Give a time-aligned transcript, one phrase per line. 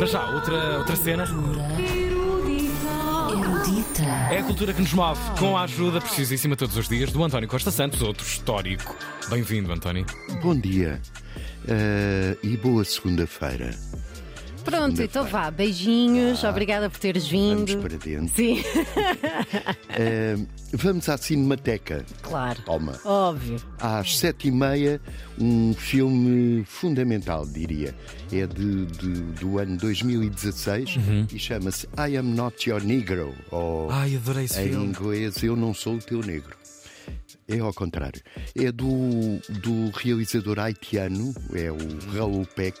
[0.00, 1.24] Para já, outra, outra cena.
[3.30, 4.02] Erudita.
[4.30, 7.46] É a cultura que nos move, com a ajuda precisíssima todos os dias do António
[7.46, 8.96] Costa Santos, outro histórico.
[9.28, 10.06] Bem-vindo, António.
[10.42, 11.02] Bom dia
[11.68, 13.78] eh, e boa segunda-feira.
[14.64, 15.50] Pronto, então vá.
[15.50, 17.78] Beijinhos, obrigada por teres Vamos vindo.
[17.82, 18.34] para dentro.
[18.36, 18.62] Sim,
[19.90, 20.36] Eh,
[20.72, 22.04] vamos à Cinemateca.
[22.22, 22.62] claro.
[22.62, 22.98] Palma.
[23.04, 23.56] Óbvio.
[23.78, 25.00] Às sete e meia,
[25.38, 27.94] um filme fundamental, diria.
[28.32, 30.96] É de, de- do ano 2016
[31.32, 33.34] e chama-se I Am Not Your Negro.
[33.50, 34.86] Ou, Ai, adorei esse em filme.
[34.86, 36.54] inglês, Eu Não Sou o Teu Negro.
[37.50, 38.22] É ao contrário.
[38.56, 42.78] É do, do realizador haitiano, é o Raul Peck,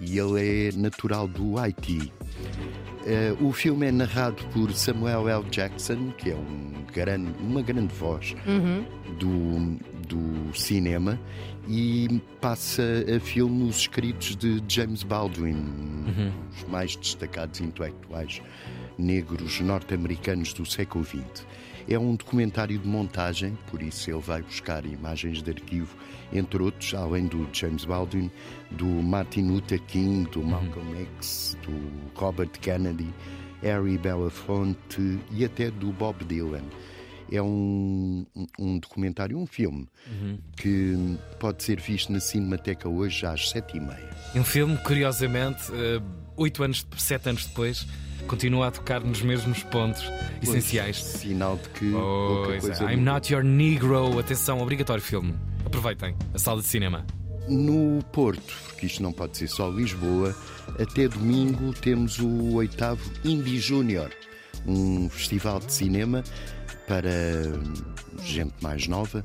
[0.00, 2.12] e ele é natural do Haiti.
[3.04, 5.44] Eh, o filme é narrado por Samuel L.
[5.50, 8.34] Jackson, que é um grande, uma grande voz
[9.18, 9.76] do,
[10.06, 11.18] do cinema,
[11.68, 12.82] e passa
[13.16, 15.56] a filme os escritos de James Baldwin,
[16.54, 18.40] os mais destacados intelectuais
[18.98, 21.44] negros norte-americanos do século XX.
[21.88, 25.96] É um documentário de montagem, por isso ele vai buscar imagens de arquivo,
[26.32, 28.30] entre outros, além do James Baldwin,
[28.72, 30.46] do Martin Luther King, do uhum.
[30.48, 31.06] Malcolm.
[31.18, 33.08] X, do Robert Kennedy,
[33.62, 36.64] Harry Belafonte e até do Bob Dylan.
[37.30, 38.26] É um,
[38.58, 40.38] um documentário, um filme, uhum.
[40.56, 44.10] que pode ser visto na Cinemateca hoje às sete e meia.
[44.34, 45.70] Um filme, curiosamente.
[45.70, 47.86] Uh oito anos, sete anos depois,
[48.26, 50.96] continua a tocar nos mesmos pontos pois, essenciais.
[50.96, 51.90] Sinal de que.
[51.90, 52.80] Pois.
[52.80, 54.18] É, I'm not your Negro.
[54.18, 55.34] Atenção, obrigatório filme.
[55.64, 57.06] Aproveitem a sala de cinema.
[57.48, 60.34] No Porto, porque isto não pode ser só Lisboa,
[60.80, 64.10] até domingo temos o oitavo Indie Júnior,
[64.66, 66.24] um festival de cinema
[66.86, 67.74] para hum,
[68.22, 69.24] gente mais nova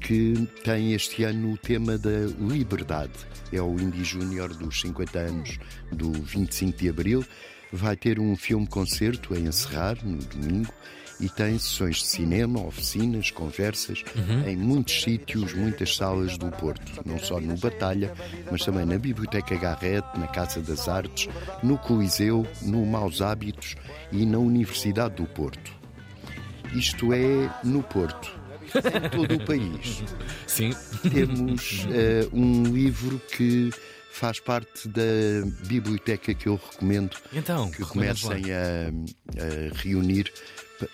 [0.00, 3.12] que tem este ano o tema da liberdade.
[3.52, 5.58] É o Indie Júnior dos 50 anos
[5.92, 7.24] do 25 de Abril.
[7.72, 10.72] Vai ter um filme-concerto a encerrar no domingo
[11.20, 14.02] e tem sessões de cinema, oficinas, conversas
[14.46, 17.02] em muitos sítios, muitas salas do Porto.
[17.04, 18.12] Não só no Batalha,
[18.50, 21.28] mas também na Biblioteca Garrett, na Casa das Artes,
[21.62, 23.76] no Coliseu, no Maus Hábitos
[24.10, 25.79] e na Universidade do Porto.
[26.74, 28.40] Isto é no Porto.
[28.72, 30.04] Em todo o país
[30.46, 30.70] Sim.
[31.10, 33.70] temos eh, um livro que
[34.12, 35.02] faz parte da
[35.66, 38.90] biblioteca que eu recomendo Então, que comecem a,
[39.40, 40.32] a reunir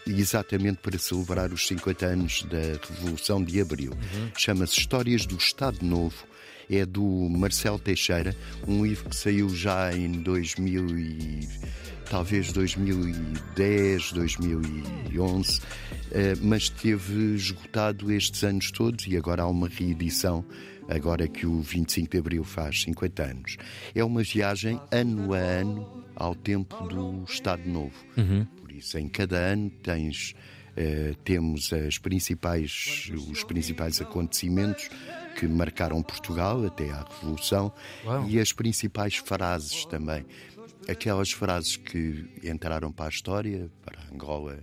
[0.06, 3.92] exatamente para celebrar os 50 anos da Revolução de Abril.
[4.36, 6.24] Chama-se Histórias do Estado Novo.
[6.68, 8.34] É do Marcelo Teixeira,
[8.66, 11.48] um livro que saiu já em 2000 e
[12.10, 15.60] talvez 2010, 2011,
[16.12, 20.44] eh, mas esteve esgotado estes anos todos e agora há uma reedição,
[20.88, 23.56] agora que o 25 de Abril faz 50 anos.
[23.94, 27.94] É uma viagem ano a ano ao tempo do Estado Novo.
[28.60, 30.34] Por isso, em cada ano tens.
[30.76, 34.90] eh, temos as principais, os principais acontecimentos
[35.38, 37.72] que marcaram Portugal até à Revolução
[38.04, 38.28] Uau.
[38.28, 40.24] e as principais frases também.
[40.88, 44.58] Aquelas frases que entraram para a história, para a Angola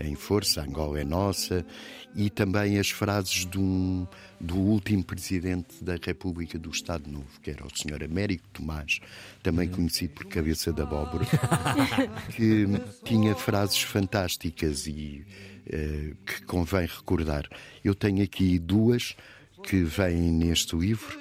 [0.00, 1.66] em força, Angola é nossa,
[2.14, 4.06] e também as frases um-
[4.40, 8.04] do último presidente da República do Estado Novo, que era o Sr.
[8.04, 9.00] Américo Tomás,
[9.42, 11.26] também conhecido por Cabeça da Abóbora,
[12.36, 12.66] que
[13.04, 15.26] tinha frases fantásticas e
[15.66, 17.48] eh, que convém recordar.
[17.84, 19.16] Eu tenho aqui duas
[19.64, 21.18] que vêm neste livro.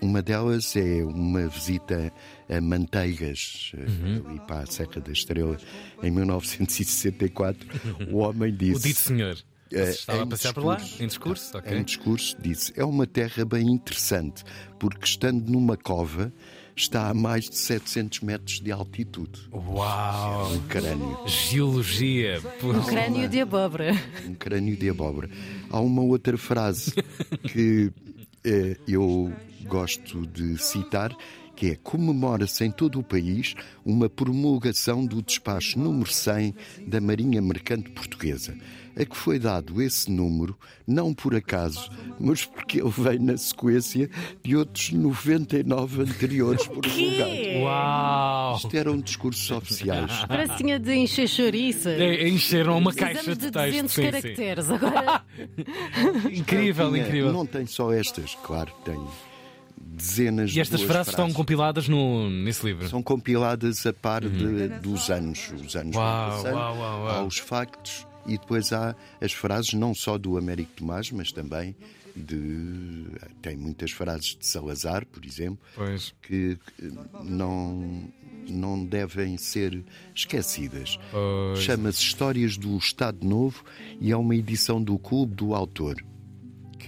[0.00, 2.12] Uma delas é uma visita
[2.48, 5.56] a Manteigas, eh, ali para a Serra da Estrela,
[6.02, 7.68] em 1964.
[8.10, 8.88] O homem O disse.
[8.88, 9.36] dito senhor.
[9.72, 10.76] Eh, Estava a em passear por lá?
[10.76, 11.02] discurso.
[11.02, 11.58] Em discurso?
[11.58, 11.76] Ok.
[11.78, 14.44] Em discurso, disse: É uma terra bem interessante,
[14.78, 16.32] porque estando numa cova,
[16.76, 19.48] está a mais de 700 metros de altitude.
[19.52, 20.52] Uau!
[20.54, 21.18] Um crânio.
[21.26, 22.40] Geologia.
[22.60, 22.70] Pô.
[22.70, 23.92] Um crânio de abóbora.
[24.26, 25.28] um crânio de abóbora.
[25.68, 26.92] Há uma outra frase
[27.52, 27.92] que
[28.86, 29.32] eu
[29.64, 31.14] gosto de citar,
[31.54, 33.54] que é comemora-se em todo o país
[33.84, 36.54] uma promulgação do despacho número 100
[36.86, 38.56] da Marinha Mercante Portuguesa,
[39.00, 44.10] a que foi dado esse número, não por acaso, mas porque ele vem na sequência
[44.42, 47.62] de outros 99 anteriores promulgados.
[47.62, 48.56] Uau!
[48.56, 50.24] Isto eram discursos oficiais.
[50.26, 51.90] Pracinha de encher chouriça.
[51.90, 53.70] É, Encheram uma caixa Precisamos de de texto.
[53.70, 54.10] 200 sim, sim.
[54.10, 54.70] caracteres.
[54.70, 55.24] Agora,
[56.32, 57.32] Incrível, Tinha- incrível.
[57.32, 58.98] Não tem só estas, claro, tem
[59.76, 62.88] dezenas E estas de boas frases estão compiladas no, nesse livro.
[62.88, 65.52] São compiladas a par de- dos anos.
[65.64, 67.08] Os anos Uau, passando, uau, uau, uau.
[67.08, 71.74] Há os factos e depois há as frases, não só do Américo Tomás, mas também
[72.14, 73.06] de.
[73.40, 76.14] Tem muitas frases de Salazar, por exemplo, Pois.
[76.22, 76.58] que
[77.24, 78.12] não
[78.48, 79.84] não devem ser
[80.14, 80.98] esquecidas.
[81.56, 83.62] Chama-se Histórias do Estado Novo
[84.00, 86.02] e é uma edição do Clube do Autor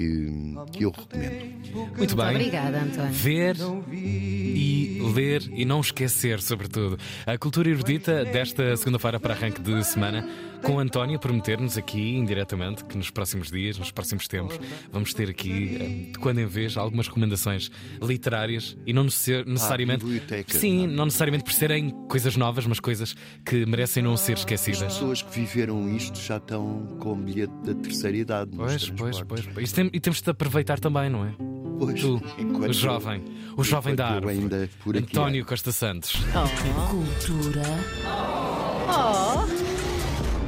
[0.00, 1.96] que, que eu recomendo.
[1.98, 2.30] Muito bem.
[2.30, 3.12] Obrigada, António.
[3.12, 3.56] Ver
[3.92, 6.98] e ler e não esquecer, sobretudo.
[7.26, 10.26] A cultura erudita desta segunda-feira para arranque de semana,
[10.62, 14.58] com António a prometer-nos aqui, indiretamente, que nos próximos dias, nos próximos tempos,
[14.92, 17.70] vamos ter aqui, eh, de quando em vez, algumas recomendações
[18.02, 20.04] literárias e não necess- necessariamente.
[20.04, 20.96] biblioteca, sim, não é?
[20.96, 23.14] não necessariamente por serem coisas novas, mas coisas
[23.44, 24.80] que merecem não ser As esquecidas.
[24.94, 28.50] pessoas que viveram isto já estão com bilhete da terceira idade.
[28.54, 29.48] Pois, pois, transportes.
[29.54, 29.64] pois.
[29.64, 31.32] Isso tem- e temos de aproveitar também, não é?
[31.78, 33.24] Pois, Tu, enquanto o jovem,
[33.56, 34.34] o jovem da árvore.
[34.34, 36.12] ainda por aqui António Costa Santos.
[36.90, 37.62] Cultura
[38.92, 39.46] Oh,